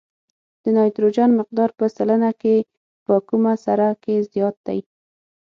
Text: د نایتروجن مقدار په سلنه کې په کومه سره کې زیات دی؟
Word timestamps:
د 0.63 0.65
نایتروجن 0.75 1.29
مقدار 1.39 1.69
په 1.79 1.85
سلنه 1.95 2.31
کې 2.41 2.55
په 3.05 3.13
کومه 3.29 3.53
سره 3.65 3.87
کې 4.03 4.15
زیات 4.31 4.55
دی؟ 4.67 4.79